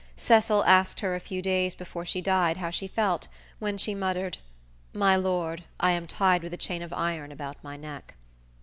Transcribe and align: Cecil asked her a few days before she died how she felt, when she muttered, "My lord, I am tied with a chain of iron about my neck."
Cecil 0.17 0.63
asked 0.65 1.01
her 1.01 1.13
a 1.15 1.19
few 1.19 1.43
days 1.43 1.75
before 1.75 2.05
she 2.05 2.21
died 2.21 2.57
how 2.57 2.71
she 2.71 2.87
felt, 2.87 3.27
when 3.59 3.77
she 3.77 3.93
muttered, 3.93 4.39
"My 4.93 5.15
lord, 5.15 5.63
I 5.79 5.91
am 5.91 6.07
tied 6.07 6.41
with 6.41 6.55
a 6.55 6.57
chain 6.57 6.81
of 6.81 6.91
iron 6.91 7.31
about 7.31 7.63
my 7.63 7.77
neck." 7.77 8.15